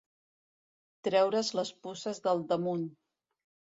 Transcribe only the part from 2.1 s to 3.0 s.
del damunt.